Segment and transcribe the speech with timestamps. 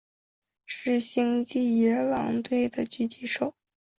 [0.65, 3.53] 是星际野狼队的狙击手。